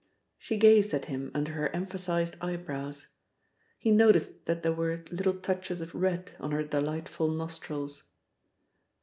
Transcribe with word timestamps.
She 0.39 0.57
gazed 0.57 0.95
at 0.95 1.05
him 1.05 1.29
under 1.35 1.51
her 1.51 1.69
emphasized 1.75 2.35
eyebrows. 2.41 3.09
He 3.77 3.91
noticed 3.91 4.47
that 4.47 4.63
there 4.63 4.73
were 4.73 5.03
little 5.11 5.35
touches 5.35 5.79
of 5.79 5.93
red 5.93 6.31
on 6.39 6.49
her 6.53 6.63
delightful 6.63 7.27
nostrils. 7.29 8.01